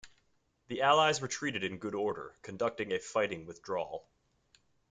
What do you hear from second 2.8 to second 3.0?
a